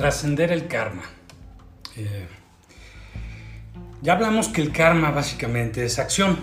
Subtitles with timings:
[0.00, 1.02] Trascender el karma.
[1.94, 2.26] Eh,
[4.00, 6.38] ya hablamos que el karma básicamente es acción,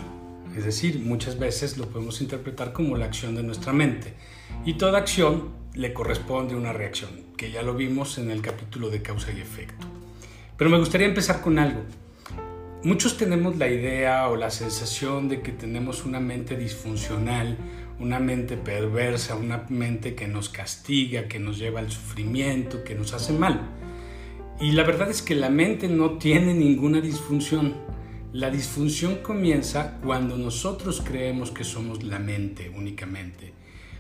[0.56, 4.14] es decir, muchas veces lo podemos interpretar como la acción de nuestra mente
[4.64, 9.02] y toda acción le corresponde una reacción, que ya lo vimos en el capítulo de
[9.02, 9.88] causa y efecto.
[10.56, 11.82] Pero me gustaría empezar con algo.
[12.84, 17.58] Muchos tenemos la idea o la sensación de que tenemos una mente disfuncional,
[18.00, 23.14] una mente perversa, una mente que nos castiga, que nos lleva al sufrimiento, que nos
[23.14, 23.62] hace mal.
[24.60, 27.76] Y la verdad es que la mente no tiene ninguna disfunción.
[28.34, 33.54] La disfunción comienza cuando nosotros creemos que somos la mente únicamente.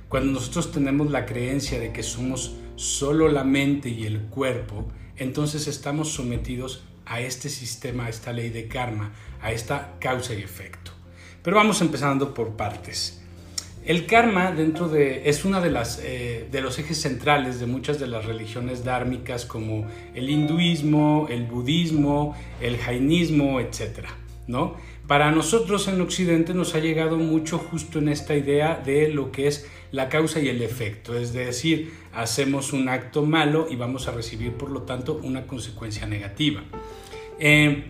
[0.09, 5.67] Cuando nosotros tenemos la creencia de que somos solo la mente y el cuerpo, entonces
[5.67, 10.91] estamos sometidos a este sistema, a esta ley de karma, a esta causa y efecto.
[11.41, 13.21] Pero vamos empezando por partes.
[13.87, 17.97] El karma dentro de es uno de, las, eh, de los ejes centrales de muchas
[18.01, 24.09] de las religiones dármicas como el hinduismo, el budismo, el jainismo, etc.
[24.45, 24.75] ¿no?
[25.07, 29.47] Para nosotros en Occidente nos ha llegado mucho justo en esta idea de lo que
[29.47, 34.11] es la causa y el efecto, es decir, hacemos un acto malo y vamos a
[34.11, 36.61] recibir por lo tanto una consecuencia negativa.
[37.39, 37.85] Eh,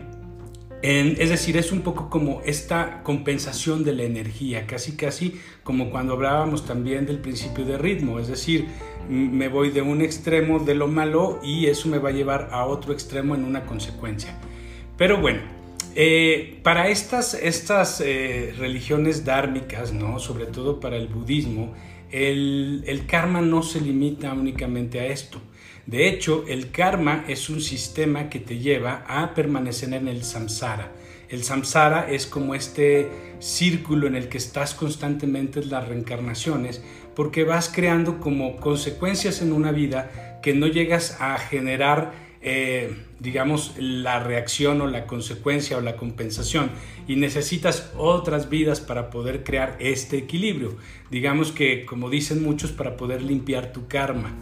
[0.81, 6.13] es decir, es un poco como esta compensación de la energía, casi casi como cuando
[6.13, 8.67] hablábamos también del principio de ritmo, es decir,
[9.09, 12.65] me voy de un extremo de lo malo y eso me va a llevar a
[12.65, 14.37] otro extremo en una consecuencia.
[14.97, 15.41] Pero bueno,
[15.99, 20.19] eh, para estas, estas eh, religiones dármicas, ¿no?
[20.19, 21.73] sobre todo para el budismo,
[22.11, 25.41] el, el karma no se limita únicamente a esto.
[25.87, 30.91] De hecho, el karma es un sistema que te lleva a permanecer en el samsara.
[31.29, 33.09] El samsara es como este
[33.39, 36.83] círculo en el que estás constantemente en las reencarnaciones
[37.15, 43.73] porque vas creando como consecuencias en una vida que no llegas a generar, eh, digamos,
[43.77, 46.69] la reacción o la consecuencia o la compensación
[47.07, 50.75] y necesitas otras vidas para poder crear este equilibrio.
[51.09, 54.33] Digamos que, como dicen muchos, para poder limpiar tu karma.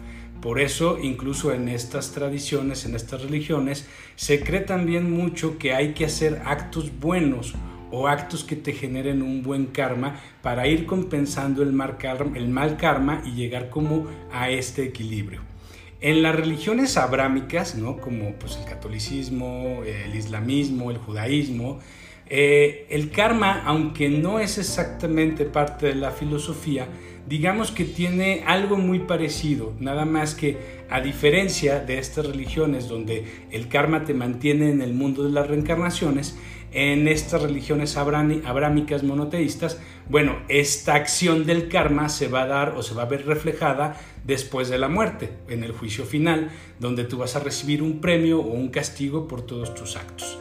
[0.42, 5.94] Por eso, incluso en estas tradiciones, en estas religiones, se cree también mucho que hay
[5.94, 7.56] que hacer actos buenos
[7.92, 12.50] o actos que te generen un buen karma para ir compensando el mal karma, el
[12.50, 15.55] mal karma y llegar como a este equilibrio.
[16.02, 17.98] En las religiones abrámicas, ¿no?
[17.98, 21.80] como pues, el catolicismo, el islamismo, el judaísmo,
[22.28, 26.88] eh, el karma, aunque no es exactamente parte de la filosofía,
[27.28, 33.26] digamos que tiene algo muy parecido, nada más que a diferencia de estas religiones donde
[33.52, 36.38] el karma te mantiene en el mundo de las reencarnaciones,
[36.76, 42.84] en estas religiones abrámicas monoteístas, bueno, esta acción del karma se va a dar o
[42.84, 47.18] se va a ver reflejada después de la muerte, en el juicio final, donde tú
[47.18, 50.38] vas a recibir un premio o un castigo por todos tus actos.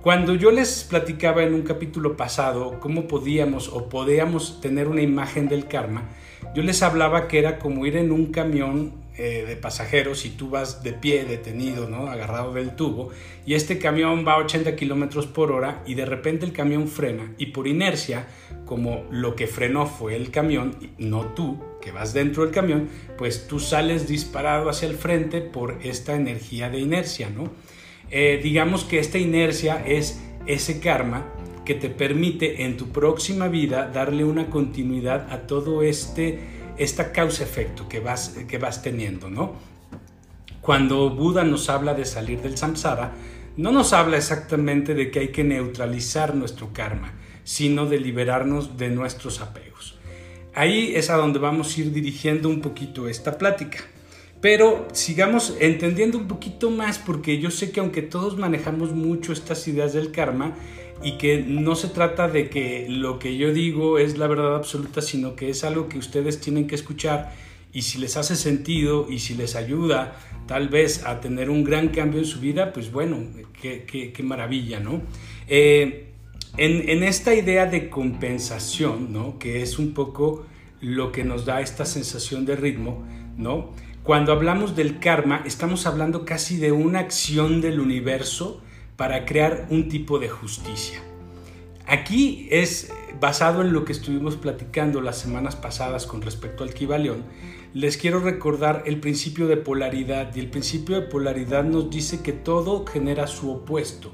[0.00, 5.46] Cuando yo les platicaba en un capítulo pasado cómo podíamos o podíamos tener una imagen
[5.46, 6.08] del karma,
[6.54, 10.50] yo les hablaba que era como ir en un camión eh, de pasajeros y tú
[10.50, 12.08] vas de pie, detenido, ¿no?
[12.08, 13.10] agarrado del tubo,
[13.46, 17.32] y este camión va a 80 kilómetros por hora y de repente el camión frena
[17.38, 18.28] y por inercia,
[18.64, 23.46] como lo que frenó fue el camión, no tú, que vas dentro del camión, pues
[23.46, 27.50] tú sales disparado hacia el frente por esta energía de inercia, ¿no?
[28.10, 31.26] Eh, digamos que esta inercia es ese karma
[31.64, 37.88] que te permite en tu próxima vida darle una continuidad a todo este esta causa-efecto
[37.88, 39.54] que vas, que vas teniendo, ¿no?
[40.60, 43.12] Cuando Buda nos habla de salir del samsara,
[43.56, 47.14] no nos habla exactamente de que hay que neutralizar nuestro karma,
[47.44, 49.98] sino de liberarnos de nuestros apegos.
[50.54, 53.78] Ahí es a donde vamos a ir dirigiendo un poquito esta plática.
[54.40, 59.66] Pero sigamos entendiendo un poquito más porque yo sé que aunque todos manejamos mucho estas
[59.68, 60.54] ideas del karma
[61.02, 65.02] y que no se trata de que lo que yo digo es la verdad absoluta,
[65.02, 67.32] sino que es algo que ustedes tienen que escuchar
[67.72, 70.16] y si les hace sentido y si les ayuda
[70.46, 73.18] tal vez a tener un gran cambio en su vida, pues bueno,
[73.60, 75.02] qué, maravilla, ¿no?
[75.46, 76.06] Eh,
[76.56, 79.38] en, en, esta idea de compensación, ¿no?
[79.38, 80.46] Que es un poco
[80.80, 83.04] lo que nos da esta sensación de ritmo,
[83.36, 83.72] ¿no?
[84.02, 88.62] Cuando hablamos del karma, estamos hablando casi de una acción del universo
[88.96, 91.02] para crear un tipo de justicia.
[91.86, 92.90] Aquí es
[93.20, 97.24] basado en lo que estuvimos platicando las semanas pasadas con respecto al Kibalión.
[97.74, 102.32] Les quiero recordar el principio de polaridad y el principio de polaridad nos dice que
[102.32, 104.12] todo genera su opuesto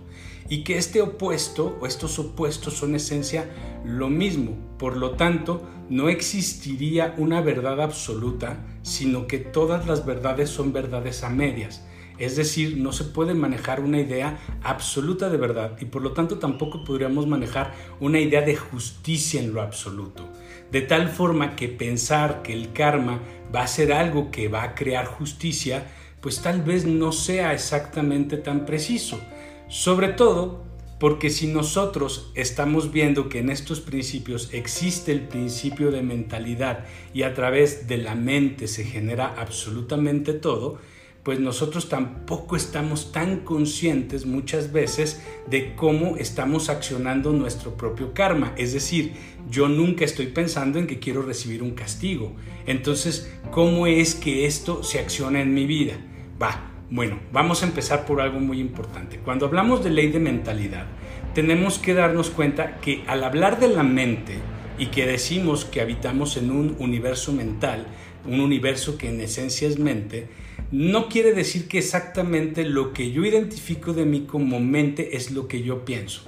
[0.48, 3.48] y que este opuesto o estos opuestos son esencia
[3.84, 4.56] lo mismo.
[4.78, 11.22] Por lo tanto, no existiría una verdad absoluta, sino que todas las verdades son verdades
[11.24, 11.84] a medias.
[12.18, 16.38] Es decir, no se puede manejar una idea absoluta de verdad y por lo tanto
[16.38, 20.28] tampoco podríamos manejar una idea de justicia en lo absoluto.
[20.70, 23.20] De tal forma que pensar que el karma
[23.54, 25.86] va a ser algo que va a crear justicia,
[26.20, 29.20] pues tal vez no sea exactamente tan preciso.
[29.68, 30.64] Sobre todo
[31.02, 37.24] porque si nosotros estamos viendo que en estos principios existe el principio de mentalidad y
[37.24, 40.78] a través de la mente se genera absolutamente todo,
[41.22, 48.52] pues nosotros tampoco estamos tan conscientes muchas veces de cómo estamos accionando nuestro propio karma.
[48.56, 49.12] Es decir,
[49.48, 52.34] yo nunca estoy pensando en que quiero recibir un castigo.
[52.66, 55.94] Entonces, ¿cómo es que esto se acciona en mi vida?
[56.42, 59.18] Va, bueno, vamos a empezar por algo muy importante.
[59.18, 60.86] Cuando hablamos de ley de mentalidad,
[61.34, 64.34] tenemos que darnos cuenta que al hablar de la mente
[64.76, 67.86] y que decimos que habitamos en un universo mental,
[68.26, 70.28] un universo que en esencia es mente,
[70.72, 75.46] no quiere decir que exactamente lo que yo identifico de mí como mente es lo
[75.46, 76.22] que yo pienso.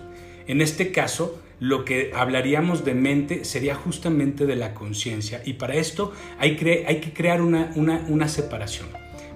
[0.46, 5.76] En este caso, lo que hablaríamos de mente sería justamente de la conciencia y para
[5.76, 8.88] esto hay, que crear una, separación.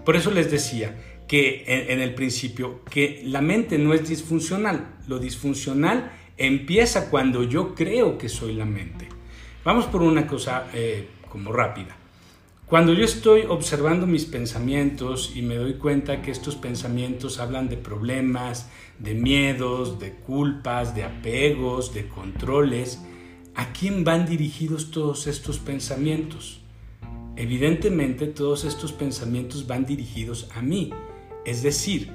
[0.04, 0.94] Por eso les decía,
[1.26, 4.96] que en, el principio, que la mente no es disfuncional.
[5.06, 9.08] Lo disfuncional empieza cuando yo creo que soy la mente.
[9.62, 11.97] Vamos por una cosa eh, como rápida.
[12.68, 17.78] Cuando yo estoy observando mis pensamientos y me doy cuenta que estos pensamientos hablan de
[17.78, 18.68] problemas,
[18.98, 23.02] de miedos, de culpas, de apegos, de controles,
[23.54, 26.60] ¿a quién van dirigidos todos estos pensamientos?
[27.36, 30.90] Evidentemente todos estos pensamientos van dirigidos a mí,
[31.46, 32.10] es decir,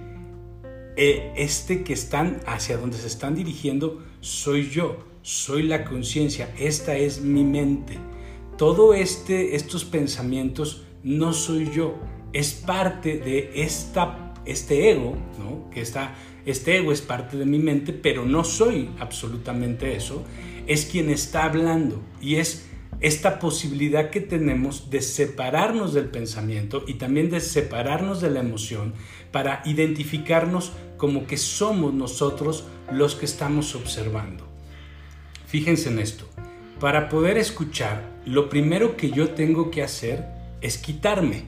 [0.96, 6.96] eh, este que están hacia donde se están dirigiendo soy yo, soy la conciencia, esta
[6.96, 8.13] es mi mente.
[8.58, 11.96] Todo este, estos pensamientos no soy yo,
[12.32, 15.70] es parte de esta, este ego, ¿no?
[15.70, 16.16] que está,
[16.46, 20.24] este ego es parte de mi mente, pero no soy absolutamente eso,
[20.68, 22.68] es quien está hablando y es
[23.02, 28.94] esta posibilidad que tenemos de separarnos del pensamiento y también de separarnos de la emoción
[29.32, 34.48] para identificarnos como que somos nosotros los que estamos observando.
[35.48, 36.26] Fíjense en esto.
[36.80, 40.26] Para poder escuchar, lo primero que yo tengo que hacer
[40.62, 41.44] es quitarme.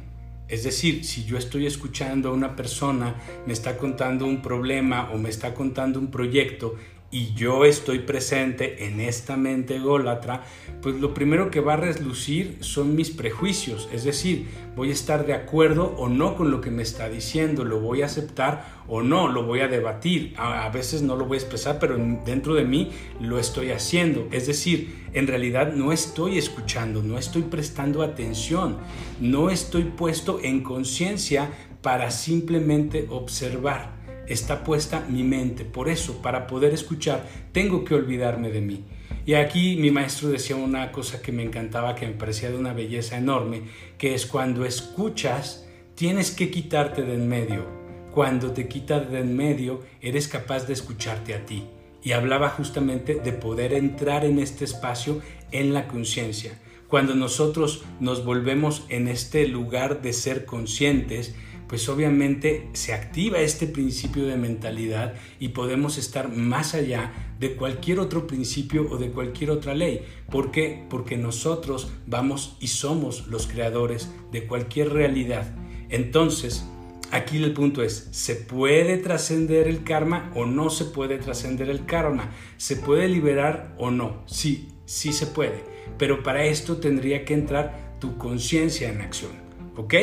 [0.48, 3.16] Es decir, si yo estoy escuchando a una persona,
[3.48, 6.76] me está contando un problema o me está contando un proyecto
[7.12, 10.44] y yo estoy presente en esta mente ególatra,
[10.82, 15.26] pues lo primero que va a reslucir son mis prejuicios, es decir, voy a estar
[15.26, 19.02] de acuerdo o no con lo que me está diciendo, lo voy a aceptar o
[19.02, 22.66] no, lo voy a debatir, a, veces no lo voy a expresar, pero dentro de
[22.66, 22.92] mí
[23.22, 28.78] lo estoy haciendo, es decir, en realidad no estoy escuchando, no estoy prestando atención,
[29.22, 31.50] no estoy puesto en conciencia
[31.82, 33.95] para simplemente observar
[34.28, 35.66] está puesta mi mente.
[35.66, 38.84] Por eso, para poder escuchar, tengo que olvidarme de mí.
[39.26, 42.74] Y aquí mi maestro decía una cosa que me encantaba, que me parecía de una
[42.74, 43.64] belleza enorme,
[43.98, 47.66] que es cuando escuchas, tienes que quitarte de en medio.
[48.12, 51.66] Cuando te quitas de en medio, eres capaz de escucharte a ti.
[52.04, 56.60] Y hablaba justamente de poder entrar en este espacio en la conciencia.
[56.88, 61.34] Cuando nosotros nos volvemos en este lugar de ser conscientes,
[61.68, 68.00] pues obviamente se activa este principio de mentalidad y podemos estar más allá de cualquier
[68.00, 70.06] otro principio o de cualquier otra ley.
[70.30, 70.86] ¿Por qué?
[70.90, 75.56] Porque nosotros vamos y somos los creadores de cualquier realidad.
[75.90, 76.66] Entonces,
[77.12, 81.86] aquí el punto es, ¿se puede trascender el karma o no se puede trascender el
[81.86, 82.32] karma?
[82.58, 84.24] ¿Se puede liberar o no?
[84.26, 85.64] Sí, sí se puede.
[85.98, 89.32] Pero para esto tendría que entrar tu conciencia en acción.
[89.78, 89.94] ¿Ok?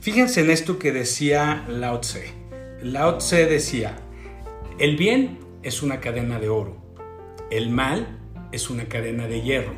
[0.00, 2.32] Fíjense en esto que decía Lao Tse.
[2.82, 3.96] Lao Tse decía,
[4.78, 6.76] el bien es una cadena de oro,
[7.50, 8.18] el mal
[8.52, 9.74] es una cadena de hierro.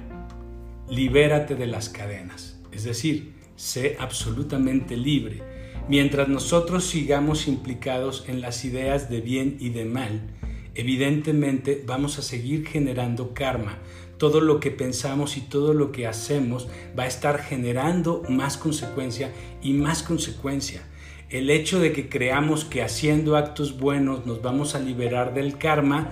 [0.90, 5.42] Libérate de las cadenas, es decir, sé absolutamente libre.
[5.88, 10.20] Mientras nosotros sigamos implicados en las ideas de bien y de mal,
[10.74, 13.78] evidentemente vamos a seguir generando karma,
[14.18, 19.32] todo lo que pensamos y todo lo que hacemos va a estar generando más consecuencia
[19.62, 20.82] y más consecuencia.
[21.30, 26.10] El hecho de que creamos que haciendo actos buenos nos vamos a liberar del karma,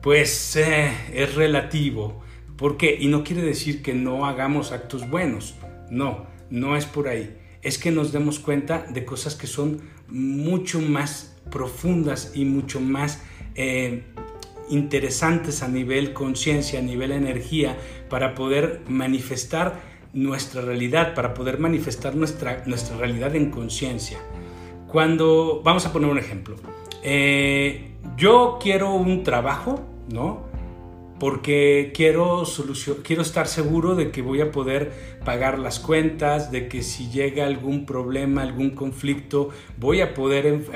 [0.00, 2.22] pues eh, es relativo.
[2.56, 2.96] ¿Por qué?
[2.98, 5.54] Y no quiere decir que no hagamos actos buenos.
[5.90, 7.36] No, no es por ahí.
[7.62, 13.22] Es que nos demos cuenta de cosas que son mucho más profundas y mucho más
[13.54, 14.04] eh,
[14.68, 17.76] interesantes a nivel conciencia, a nivel energía,
[18.08, 19.80] para poder manifestar
[20.12, 24.18] nuestra realidad, para poder manifestar nuestra, nuestra realidad en conciencia.
[24.86, 26.54] cuando, vamos a poner un ejemplo,
[27.02, 30.43] eh, yo quiero un trabajo, ¿no?
[31.24, 32.42] Porque quiero,
[33.02, 34.92] quiero estar seguro de que voy a poder
[35.24, 40.66] pagar las cuentas, de que si llega algún problema, algún conflicto, voy a poder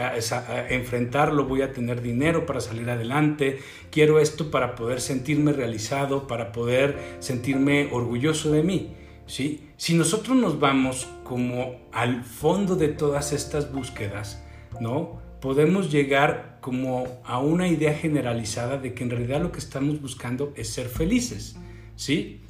[0.70, 3.58] enfrentarlo, voy a tener dinero para salir adelante,
[3.90, 8.94] quiero esto para poder sentirme realizado, para poder sentirme orgulloso de mí.
[9.26, 9.68] ¿sí?
[9.76, 14.42] Si nosotros nos vamos como al fondo de todas estas búsquedas,
[14.80, 15.27] ¿no?
[15.40, 20.52] Podemos llegar como a una idea generalizada de que en realidad lo que estamos buscando
[20.56, 21.56] es ser felices,
[21.96, 22.40] ¿sí?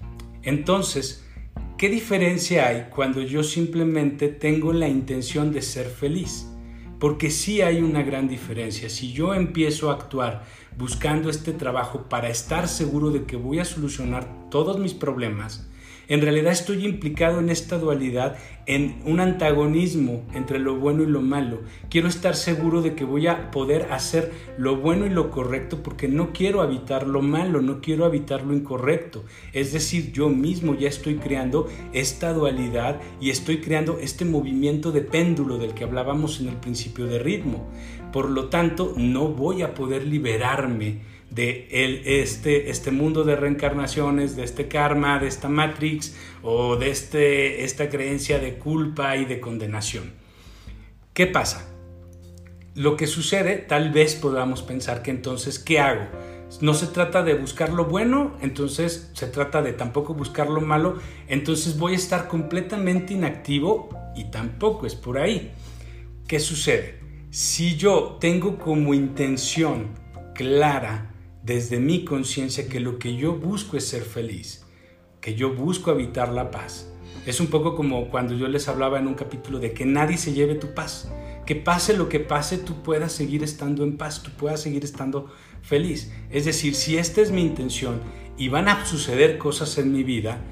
[0.43, 1.25] Entonces,
[1.77, 6.47] ¿qué diferencia hay cuando yo simplemente tengo la intención de ser feliz?
[6.99, 8.89] Porque sí hay una gran diferencia.
[8.89, 10.45] Si yo empiezo a actuar
[10.77, 15.69] buscando este trabajo para estar seguro de que voy a solucionar todos mis problemas,
[16.09, 21.21] en realidad estoy implicado en esta dualidad, en un antagonismo entre lo bueno y lo
[21.21, 21.61] malo.
[21.91, 26.09] Quiero estar seguro de que voy a poder hacer lo bueno y lo correcto porque
[26.09, 29.25] no quiero habitar lo malo, no quiero habitar lo incorrecto.
[29.53, 35.03] Es decir, yo mismo ya estoy creando esta dualidad y estoy creando este movimiento de
[35.03, 37.69] péndulo del que hablábamos en el principio de ritmo.
[38.13, 41.69] Por lo tanto, no voy a poder liberarme de
[42.21, 47.89] este, este mundo de reencarnaciones, de este karma, de esta matrix o de este, esta
[47.89, 50.15] creencia de culpa y de condenación.
[51.15, 51.65] ¿Qué pasa?
[52.75, 56.09] Lo que sucede, tal vez podamos pensar que entonces, ¿qué hago?
[56.61, 60.99] No se trata de buscar lo bueno, entonces se trata de tampoco buscar lo malo,
[61.29, 65.53] entonces voy a estar completamente inactivo y tampoco es por ahí.
[66.27, 66.99] ¿Qué sucede?
[67.31, 69.91] Si yo tengo como intención
[70.35, 71.15] clara
[71.49, 74.67] desde mi conciencia que lo que yo busco es ser feliz,
[75.23, 76.93] que yo busco habitar la paz.
[77.25, 80.35] Es un poco como cuando yo les hablaba en un capítulo de que nadie se
[80.35, 81.11] lleve tu paz,
[81.47, 85.33] que pase lo que pase, tú puedas seguir estando en paz, tú puedas seguir estando
[85.63, 86.13] feliz.
[86.31, 88.03] Es decir, si esta es mi intención
[88.37, 90.45] y van a suceder cosas en mi vida,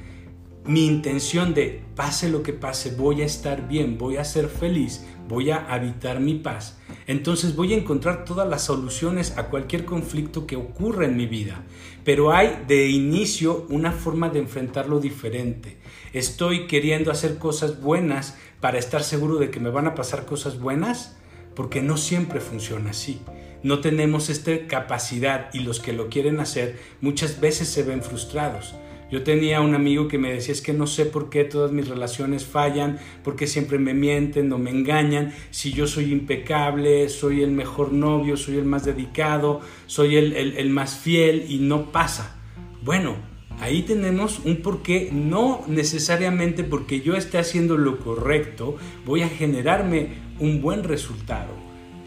[0.65, 5.05] mi intención de pase lo que pase, voy a estar bien, voy a ser feliz,
[5.29, 10.47] voy a habitar mi paz, entonces voy a encontrar todas las soluciones a cualquier conflicto
[10.47, 11.63] que ocurra en mi vida.
[12.05, 15.77] Pero hay de inicio una forma de enfrentarlo diferente.
[16.13, 20.59] Estoy queriendo hacer cosas buenas para estar seguro de que me van a pasar cosas
[20.59, 21.17] buenas,
[21.55, 23.21] porque no siempre funciona así.
[23.63, 28.75] No tenemos esta capacidad y los que lo quieren hacer muchas veces se ven frustrados
[29.11, 31.89] yo tenía un amigo que me decía, es que no sé por qué todas mis
[31.89, 37.43] relaciones fallan, por qué siempre me mienten o me engañan, si yo soy impecable, soy
[37.43, 42.37] el mejor novio, soy el más dedicado, soy el, el, más fiel y no pasa.
[42.83, 43.17] Bueno,
[43.61, 50.15] ahí tenemos un porqué, no necesariamente porque yo esté haciendo lo correcto, voy a generarme
[50.41, 51.53] un buen resultado,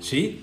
[0.02, 0.42] ¿sí?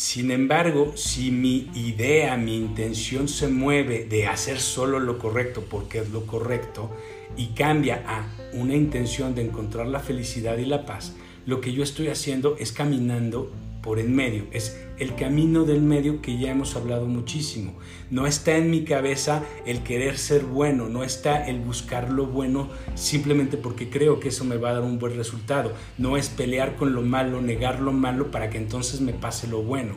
[0.00, 5.98] Sin embargo, si mi idea, mi intención se mueve de hacer solo lo correcto porque
[5.98, 6.90] es lo correcto
[7.36, 11.14] y cambia a una intención de encontrar la felicidad y la paz,
[11.44, 16.20] lo que yo estoy haciendo es caminando por en medio, es el camino del medio
[16.20, 17.78] que ya hemos hablado muchísimo.
[18.10, 22.68] No está en mi cabeza el querer ser bueno, no está el buscar lo bueno
[22.94, 25.72] simplemente porque creo que eso me va a dar un buen resultado.
[25.96, 29.62] No es pelear con lo malo, negar lo malo para que entonces me pase lo
[29.62, 29.94] bueno.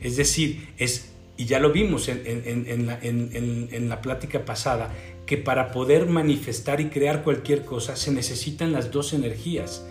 [0.00, 4.92] Es decir, es, y ya lo vimos en, en, la, en la plática pasada,
[5.26, 9.84] que para poder manifestar y crear cualquier cosa se necesitan las dos energías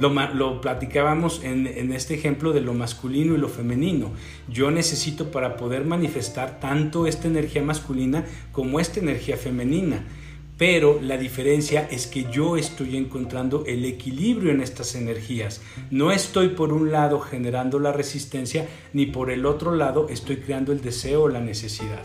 [0.00, 4.10] lo, platicábamos en, en, este ejemplo de lo masculino y lo femenino.
[4.48, 10.04] Yo necesito para poder manifestar tanto esta energía masculina como esta energía femenina.
[10.58, 15.62] Pero la diferencia es que yo estoy encontrando el equilibrio en estas energías.
[15.92, 20.72] No estoy por un lado generando la resistencia, ni por el otro lado estoy creando
[20.72, 22.02] el deseo o la necesidad.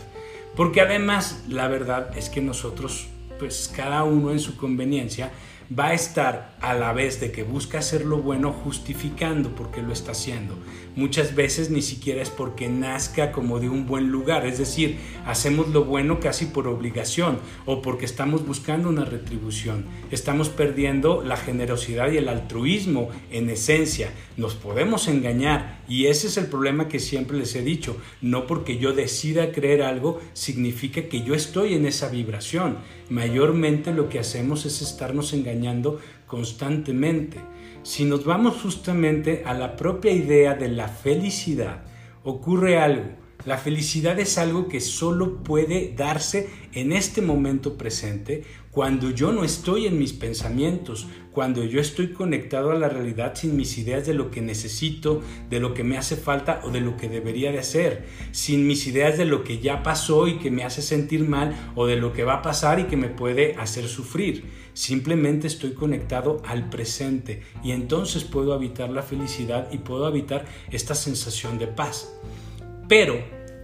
[0.54, 3.08] Porque además la verdad es que nosotros,
[3.40, 5.32] pues cada uno en su conveniencia,
[5.70, 9.82] va a estar a la vez de que busca hacer lo bueno justificando por qué
[9.82, 10.56] lo está haciendo.
[10.96, 15.68] Muchas veces ni siquiera es porque nazca como de un buen lugar, es decir, hacemos
[15.70, 19.86] lo bueno casi por obligación o porque estamos buscando una retribución.
[20.12, 24.10] Estamos perdiendo la generosidad y el altruismo en esencia.
[24.36, 27.96] Nos podemos engañar y ese es el problema que siempre les he dicho.
[28.22, 32.78] No porque yo decida creer algo significa que yo estoy en esa vibración.
[33.10, 37.38] Mayormente lo que hacemos es estarnos engañando constantemente.
[37.84, 41.82] Si nos vamos justamente a la propia idea de la felicidad,
[42.22, 43.10] ocurre algo.
[43.46, 49.44] La felicidad es algo que solo puede darse en este momento presente cuando yo no
[49.44, 54.14] estoy en mis pensamientos, cuando yo estoy conectado a la realidad sin mis ideas de
[54.14, 55.20] lo que necesito,
[55.50, 58.86] de lo que me hace falta o de lo que debería de hacer, sin mis
[58.86, 62.14] ideas de lo que ya pasó y que me hace sentir mal o de lo
[62.14, 64.44] que va a pasar y que me puede hacer sufrir.
[64.72, 70.94] Simplemente estoy conectado al presente y entonces puedo habitar la felicidad y puedo habitar esta
[70.94, 72.08] sensación de paz.
[72.88, 73.16] Pero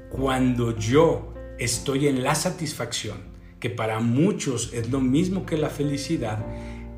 [0.08, 3.18] cuando yo estoy en la satisfacción,
[3.60, 6.44] que para muchos es lo mismo que la felicidad,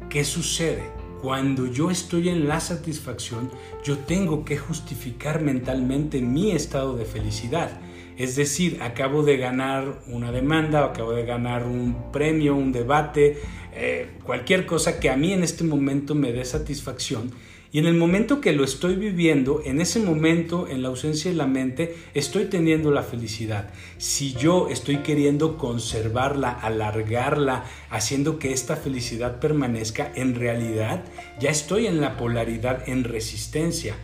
[0.08, 0.84] ¿qué sucede?
[1.20, 3.50] Cuando yo estoy en la satisfacción,
[3.84, 7.80] yo tengo que justificar mentalmente mi estado de felicidad.
[8.16, 13.38] Es decir, acabo de ganar una demanda, acabo de ganar un premio, un debate,
[13.74, 17.32] eh, cualquier cosa que a mí en este momento me dé satisfacción
[17.72, 21.38] y en el momento que lo estoy viviendo, en ese momento, en la ausencia de
[21.38, 23.70] la mente, estoy teniendo la felicidad.
[23.96, 31.02] Si yo estoy queriendo conservarla, alargarla, haciendo que esta felicidad permanezca, en realidad
[31.40, 33.96] ya estoy en la polaridad, en resistencia.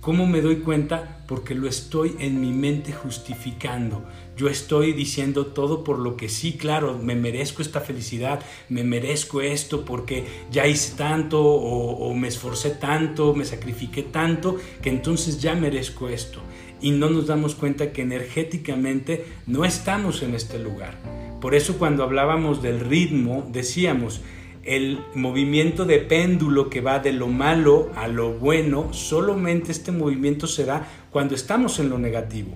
[0.00, 1.24] ¿Cómo me doy cuenta?
[1.26, 4.04] Porque lo estoy en mi mente justificando.
[4.36, 9.40] Yo estoy diciendo todo por lo que sí, claro, me merezco esta felicidad, me merezco
[9.40, 15.54] esto porque ya hice tanto o, me esforcé tanto, me sacrifiqué tanto, que entonces ya
[15.54, 16.40] merezco esto.
[16.82, 20.98] Y no nos damos cuenta que energéticamente no estamos en este lugar.
[21.40, 24.20] Por eso cuando hablábamos del ritmo, decíamos,
[24.64, 30.46] el movimiento de péndulo que va de lo malo a lo bueno, solamente este movimiento
[30.46, 32.50] se da cuando estamos en lo negativo.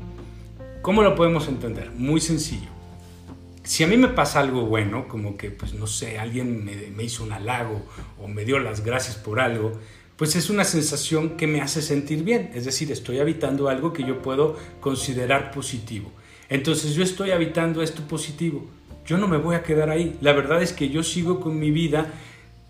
[0.82, 1.90] ¿Cómo lo podemos entender?
[1.92, 2.68] Muy sencillo.
[3.62, 7.22] Si a mí me pasa algo bueno, como que, pues no sé, alguien me, hizo
[7.22, 7.82] un halago
[8.18, 9.72] o me dio las gracias por algo,
[10.16, 12.50] pues es una sensación que me hace sentir bien.
[12.54, 16.10] Es decir, estoy habitando algo que yo puedo considerar positivo.
[16.48, 18.66] Entonces yo estoy habitando esto positivo
[19.10, 20.16] yo no me voy a quedar ahí.
[20.20, 22.06] La verdad es que yo sigo con mi vida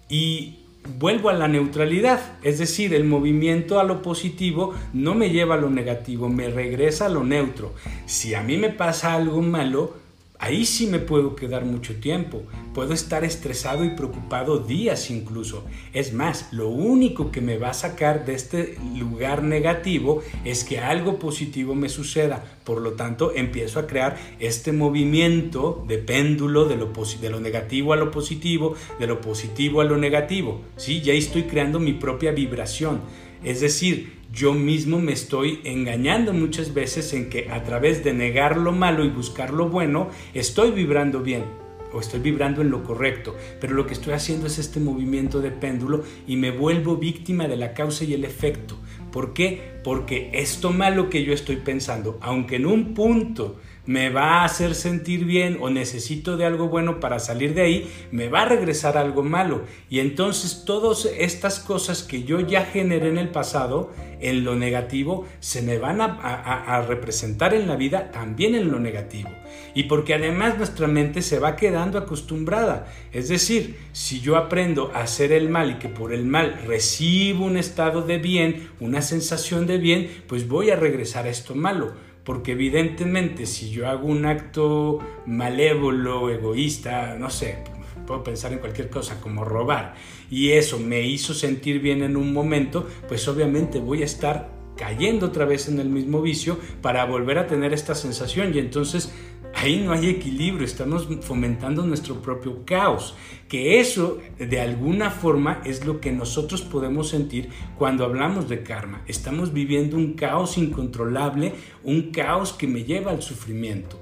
[0.08, 0.59] y
[0.98, 5.58] vuelvo a la neutralidad, es decir, el movimiento a lo positivo no me lleva a
[5.58, 7.74] lo negativo, me regresa a lo neutro.
[8.06, 9.94] Si a mí me pasa algo malo,
[10.42, 15.66] Ahí sí me puedo quedar mucho tiempo, puedo estar estresado y preocupado días incluso.
[15.92, 20.78] Es más, lo único que me va a sacar de este lugar negativo es que
[20.78, 22.42] algo positivo me suceda.
[22.64, 28.10] Por lo tanto, empiezo a crear este movimiento de péndulo de lo, negativo a lo
[28.10, 30.62] positivo, de lo positivo a lo negativo.
[30.78, 31.02] ¿sí?
[31.02, 33.02] Ya estoy creando mi propia vibración.
[33.44, 38.56] Es decir, yo mismo me estoy engañando muchas veces en que a través de negar
[38.56, 41.44] lo malo y buscar lo bueno, estoy vibrando bien
[41.92, 45.50] o estoy vibrando en lo correcto, pero lo que estoy haciendo es este movimiento de
[45.50, 48.76] péndulo y me vuelvo víctima de la causa y el efecto.
[49.10, 49.80] ¿Por qué?
[49.82, 53.58] Porque esto malo que yo estoy pensando, aunque en un punto
[53.90, 57.92] me va a hacer sentir bien o necesito de algo bueno para salir de ahí,
[58.12, 59.62] me va a regresar algo malo.
[59.88, 65.26] Y entonces todas estas cosas que yo ya generé en el pasado, en lo negativo,
[65.40, 69.30] se me van a, representar en la vida también en lo negativo.
[69.74, 72.86] Y porque además nuestra mente se va quedando acostumbrada.
[73.12, 77.44] Es decir, si yo aprendo a hacer el mal y que por el mal recibo
[77.44, 82.08] un estado de bien, una sensación de bien, pues voy a regresar a esto malo
[82.24, 87.58] porque evidentemente si yo hago un acto malévolo, egoísta, no sé,
[88.06, 89.94] puedo pensar en cualquier cosa como robar,
[90.30, 95.26] y eso me hizo sentir bien en un momento, pues obviamente voy a estar cayendo
[95.26, 99.12] otra vez en el mismo vicio para volver a tener esta sensación y entonces
[99.54, 103.14] ahí no hay equilibrio, estamos fomentando nuestro propio caos,
[103.48, 109.02] que eso de alguna forma es lo que nosotros podemos sentir cuando hablamos de karma.
[109.06, 111.52] Estamos viviendo un caos incontrolable,
[111.84, 114.00] un caos que me lleva al sufrimiento.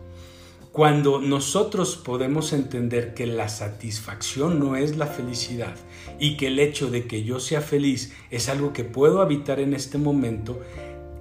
[0.72, 5.74] Cuando nosotros podemos entender que la satisfacción no es la felicidad
[6.20, 9.74] y que el hecho de que yo sea feliz es algo que puedo habitar en
[9.74, 10.60] este momento,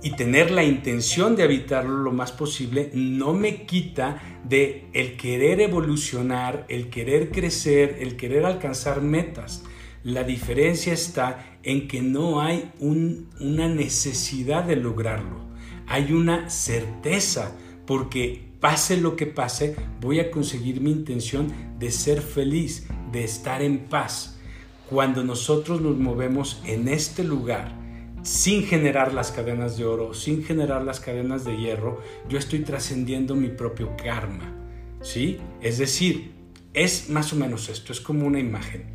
[0.07, 5.59] y tener la intención de habitarlo lo más posible no me quita de el querer
[5.59, 9.65] evolucionar, el querer crecer, el querer alcanzar metas.
[10.03, 15.41] La diferencia está en que no hay una necesidad de lograrlo,
[15.87, 22.21] hay una certeza, porque pase lo que pase, voy a conseguir mi intención de ser
[22.21, 24.39] feliz, de estar en paz.
[24.89, 27.76] Cuando nosotros nos movemos en este lugar,
[28.23, 33.35] sin generar las cadenas de oro, sin generar las cadenas de hierro, yo estoy trascendiendo
[33.35, 34.53] mi propio karma.
[35.01, 35.39] ¿Sí?
[35.61, 36.33] Es decir,
[36.73, 38.85] es más o menos esto, es como una imagen.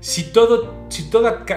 [0.00, 1.10] Si todo, si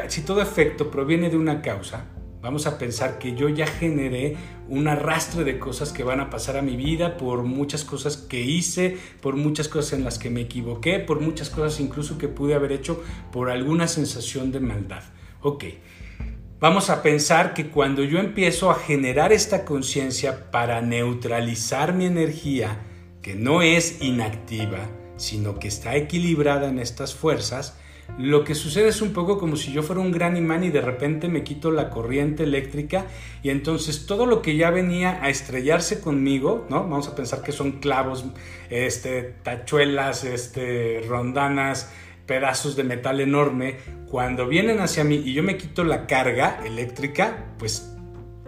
[0.08, 2.06] si todo efecto proviene de una causa,
[2.42, 4.38] Vamos a pensar que yo ya generé
[4.70, 8.40] un arrastre de cosas que van a pasar a mi vida por muchas cosas que
[8.40, 12.54] hice, por muchas cosas en las que me equivoqué, por muchas cosas incluso que pude
[12.54, 13.04] haber hecho
[13.34, 15.04] por alguna sensación de maldad.
[15.42, 15.66] Ok,
[16.60, 22.80] vamos a pensar que cuando yo empiezo a generar esta conciencia para neutralizar mi energía,
[23.22, 27.78] que no es inactiva, sino que está equilibrada en estas fuerzas,
[28.18, 30.82] lo que sucede es un poco como si yo fuera un gran imán y de
[30.82, 33.06] repente me quito la corriente eléctrica
[33.44, 36.82] y entonces todo lo que ya venía a estrellarse conmigo, ¿no?
[36.82, 38.26] Vamos a pensar que son clavos,
[38.70, 41.92] este, tachuelas, este, rondanas,
[42.30, 47.48] pedazos de metal enorme, cuando vienen hacia mí y yo me quito la carga eléctrica,
[47.58, 47.92] pues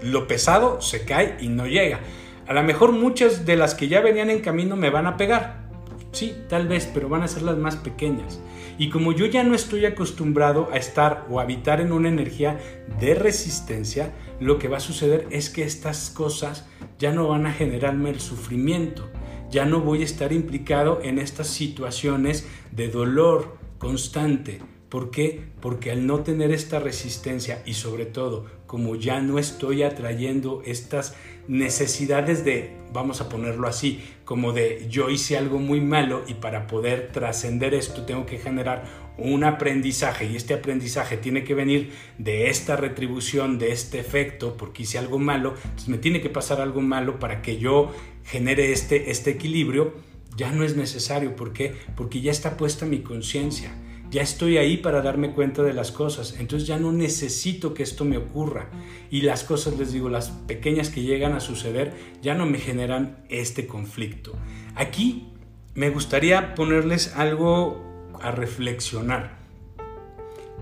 [0.04, 2.00] lo pesado se cae y no llega.
[2.46, 5.68] A lo mejor muchas de las que ya venían en camino me van a pegar.
[6.12, 8.40] Sí, tal vez, pero van a ser las más pequeñas.
[8.78, 12.60] Y como yo ya no estoy acostumbrado a estar o habitar en una energía
[13.00, 16.68] de resistencia, lo que va a suceder es que estas cosas
[17.00, 19.10] ya no van a generarme el sufrimiento.
[19.50, 24.60] Ya no voy a estar implicado en estas situaciones de dolor constante.
[24.90, 25.42] ¿Por qué?
[25.60, 31.16] Porque al no tener esta resistencia y sobre todo como ya no estoy atrayendo estas
[31.48, 36.68] necesidades de, vamos a ponerlo así, como de yo hice algo muy malo y para
[36.68, 38.84] poder trascender esto tengo que generar
[39.18, 44.84] un aprendizaje y este aprendizaje tiene que venir de esta retribución, de este efecto, porque
[44.84, 47.92] hice algo malo, entonces me tiene que pasar algo malo para que yo
[48.24, 49.96] genere este, este equilibrio,
[50.36, 51.36] ya no es necesario.
[51.36, 51.76] ¿Por qué?
[51.96, 53.74] Porque ya está puesta mi conciencia
[54.12, 58.04] ya estoy ahí para darme cuenta de las cosas, entonces ya no necesito que esto
[58.04, 58.68] me ocurra.
[59.10, 63.24] Y las cosas, les digo, las pequeñas que llegan a suceder, ya no me generan
[63.30, 64.34] este conflicto.
[64.76, 65.30] Aquí
[65.76, 67.82] me gustaría ponerles algo
[68.22, 69.40] a reflexionar.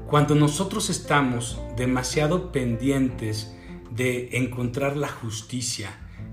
[0.05, 3.55] Cuando nosotros estamos demasiado pendientes
[3.89, 5.89] de encontrar la justicia,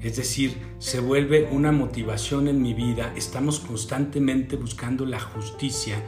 [0.06, 6.02] es decir, se vuelve una motivación en mi vida, estamos constantemente buscando la justicia,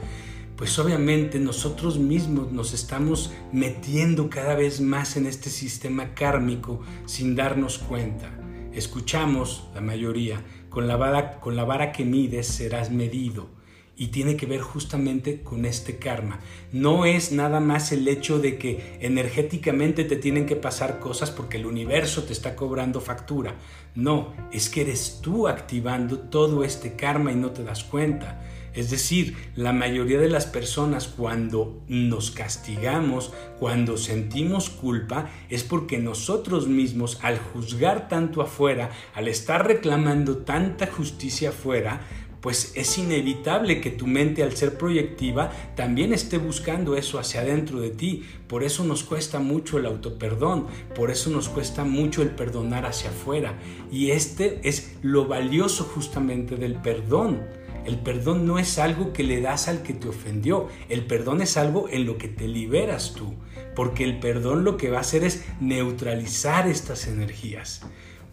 [0.55, 7.35] pues obviamente nosotros mismos nos estamos metiendo cada vez más en este sistema kármico sin
[7.35, 8.31] darnos cuenta.
[8.73, 13.58] Escuchamos, la mayoría, con la vara, con la vara que mides serás medido.
[13.99, 16.39] Y tiene que ver justamente con este karma.
[16.71, 21.57] No es nada más el hecho de que energéticamente te tienen que pasar cosas porque
[21.57, 23.55] el universo te está cobrando factura.
[23.95, 28.41] No, es que eres tú activando todo este karma y no te das cuenta.
[28.73, 35.97] Es decir, la mayoría de las personas cuando nos castigamos, cuando sentimos culpa, es porque
[35.97, 42.01] nosotros mismos al juzgar tanto afuera, al estar reclamando tanta justicia afuera,
[42.41, 47.79] pues es inevitable que tu mente al ser proyectiva también esté buscando eso hacia adentro
[47.81, 48.23] de ti.
[48.47, 53.09] Por eso nos cuesta mucho el autoperdón, por eso nos cuesta mucho el perdonar hacia
[53.09, 53.59] afuera.
[53.91, 59.41] Y este es lo valioso justamente del perdón el perdón no es algo que le
[59.41, 63.33] das al que te ofendió, el perdón es algo en lo que te liberas tú,
[63.75, 67.81] porque el perdón lo que va a hacer es neutralizar estas energías.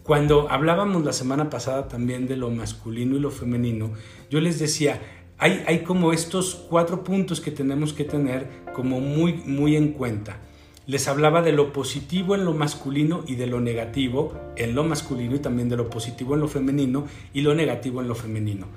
[0.07, 3.91] Cuando hablábamos la semana pasada también de lo masculino y lo femenino,
[4.31, 5.01] yo les decía,
[5.37, 10.39] hay, hay como estos cuatro puntos que tenemos que tener como muy, muy en cuenta
[10.87, 15.35] les hablaba de lo positivo en lo masculino y de lo negativo en lo masculino
[15.35, 18.67] y también de lo positivo en lo femenino y lo negativo en lo femenino.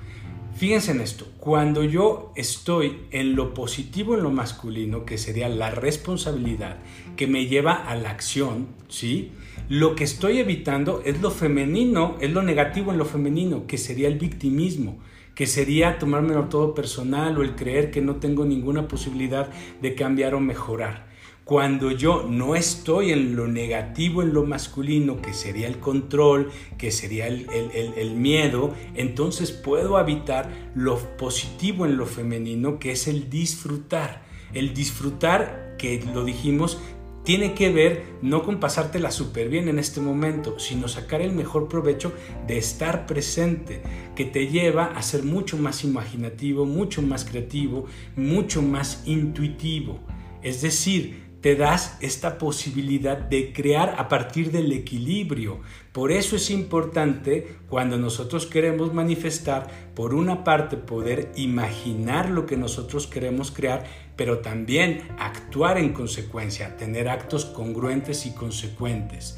[0.53, 5.71] Fíjense en esto, cuando yo estoy en lo positivo en lo masculino, que sería la
[5.71, 6.79] responsabilidad
[7.15, 9.31] que me lleva a la acción, ¿sí?
[9.71, 14.09] Lo que estoy evitando es lo femenino, es lo negativo en lo femenino, que sería
[14.09, 14.99] el victimismo,
[15.33, 19.49] que sería tomármelo todo personal o el creer que no tengo ninguna posibilidad
[19.81, 21.07] de cambiar o mejorar.
[21.45, 26.91] Cuando yo no estoy en lo negativo, en lo masculino, que sería el control, que
[26.91, 34.23] sería el, miedo, entonces puedo habitar lo positivo en lo femenino, que es el disfrutar.
[34.53, 36.77] El disfrutar, que lo dijimos,
[37.23, 41.67] tiene que ver no con pasártela súper bien en este momento, sino sacar el mejor
[41.67, 42.13] provecho
[42.47, 43.81] de estar presente,
[44.15, 49.99] que te lleva a ser mucho más imaginativo, mucho más creativo, mucho más intuitivo.
[50.41, 55.59] Es decir, te das esta posibilidad de crear a partir del equilibrio.
[55.91, 62.57] Por eso es importante cuando nosotros queremos manifestar, por una parte, poder imaginar lo que
[62.57, 63.85] nosotros queremos crear,
[64.21, 69.35] pero también actuar en consecuencia, tener actos congruentes y consecuentes.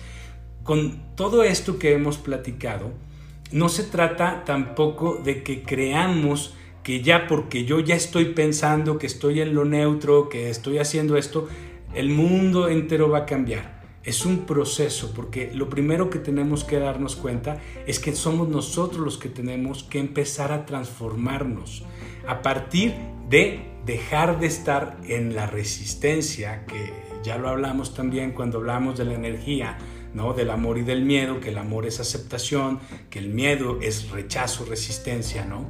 [0.62, 2.92] Con todo esto que hemos platicado,
[3.54, 9.08] no se trata tampoco de que creamos que ya porque yo ya estoy pensando que
[9.08, 11.48] estoy en lo neutro, que estoy haciendo esto,
[11.96, 13.82] el mundo entero va a cambiar.
[14.04, 19.00] Es un proceso, porque lo primero que tenemos que darnos cuenta es que somos nosotros
[19.00, 21.86] los que tenemos que empezar a transformarnos
[22.28, 22.94] a partir
[23.30, 26.94] de dejar de estar en la resistencia, que
[27.24, 29.78] ya lo hablamos también cuando hablamos de la energía,
[30.14, 30.34] ¿no?
[30.34, 34.66] Del amor y del miedo, que el amor es aceptación, que el miedo es rechazo,
[34.66, 35.66] resistencia, ¿no?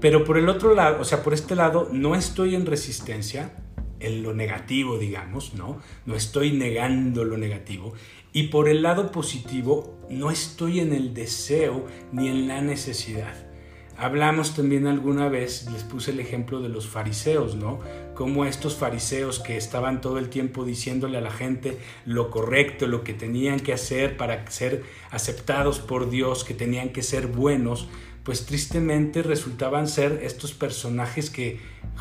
[0.00, 3.52] Pero por el otro lado, o sea, por este lado, no estoy en resistencia,
[4.00, 5.80] en lo negativo, digamos, ¿no?
[6.06, 7.94] No estoy negando lo negativo.
[8.32, 13.47] Y por el lado positivo, no estoy en el deseo ni en la necesidad.
[14.00, 17.80] Hablamos también alguna vez, les puse el ejemplo de los fariseos, ¿no?
[18.14, 23.02] Como estos fariseos que estaban todo el tiempo diciéndole a la gente lo correcto, lo
[23.02, 27.88] que tenían que hacer para ser aceptados por Dios, que tenían que ser buenos,
[28.22, 31.58] pues tristemente resultaban ser estos personajes que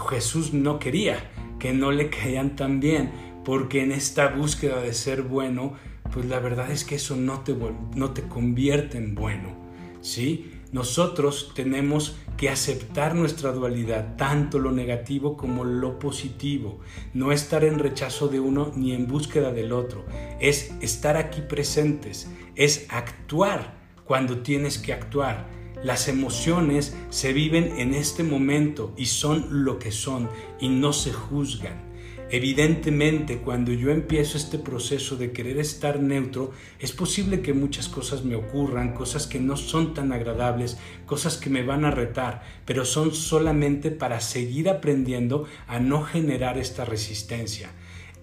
[0.07, 3.11] Jesús no quería, que no le caían tan bien,
[3.43, 5.73] porque en esta búsqueda de ser bueno,
[6.13, 7.55] pues la verdad es que eso no te,
[7.95, 9.57] no te convierte en bueno,
[10.01, 10.51] ¿sí?
[10.71, 16.79] Nosotros tenemos que aceptar nuestra dualidad, tanto lo negativo como lo positivo,
[17.13, 20.05] no estar en rechazo de uno ni en búsqueda del otro,
[20.39, 25.47] es estar aquí presentes, es actuar cuando tienes que actuar,
[25.83, 31.13] las emociones se viven en este momento y son lo que son y no se
[31.13, 31.86] juzgan.
[32.29, 38.25] Evidentemente, cuando yo empiezo este proceso de querer estar neutro, es posible que muchas cosas
[38.25, 42.83] me ocurran, cosas que no son tan agradables, cosas que me van a retar, pero
[42.83, 47.69] son solamente para seguir aprendiendo a no generar esta resistencia.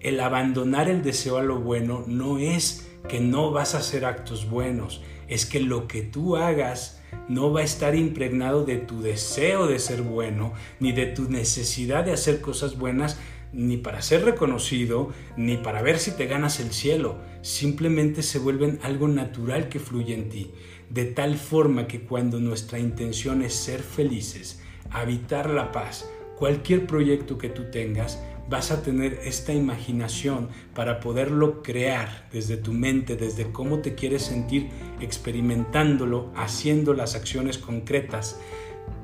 [0.01, 4.47] El abandonar el deseo a lo bueno no es que no vas a hacer actos
[4.47, 9.67] buenos, es que lo que tú hagas no va a estar impregnado de tu deseo
[9.67, 13.17] de ser bueno, ni de tu necesidad de hacer cosas buenas,
[13.55, 17.17] ni para ser reconocido, ni para ver si te ganas el cielo.
[17.41, 20.51] Simplemente se vuelven algo natural que fluye en ti,
[20.89, 27.37] de tal forma que cuando nuestra intención es ser felices, habitar la paz, cualquier proyecto
[27.37, 33.51] que tú tengas, vas a tener esta imaginación para poderlo crear desde tu mente, desde
[33.51, 38.39] cómo te quieres sentir experimentándolo, haciendo las acciones concretas,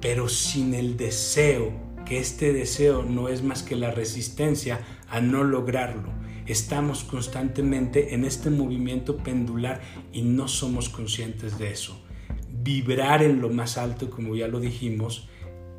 [0.01, 1.71] pero sin el deseo,
[2.17, 6.09] este deseo no es más que la resistencia a no lograrlo.
[6.45, 12.03] Estamos constantemente en este movimiento pendular y no somos conscientes de eso.
[12.49, 15.29] Vibrar en lo más alto, como ya lo dijimos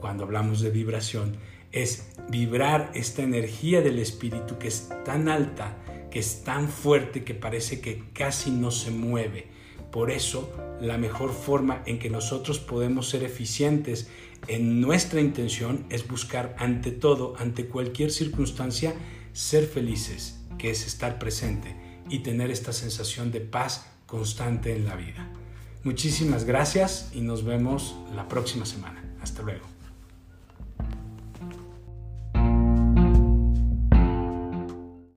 [0.00, 1.36] cuando hablamos de vibración,
[1.72, 5.76] es vibrar esta energía del espíritu que es tan alta,
[6.10, 9.48] que es tan fuerte que parece que casi no se mueve.
[9.90, 14.08] Por eso, la mejor forma en que nosotros podemos ser eficientes
[14.48, 18.94] en nuestra intención es buscar ante todo, ante cualquier circunstancia,
[19.32, 21.76] ser felices, que es estar presente
[22.08, 25.30] y tener esta sensación de paz constante en la vida.
[25.84, 29.02] Muchísimas gracias y nos vemos la próxima semana.
[29.20, 29.71] Hasta luego.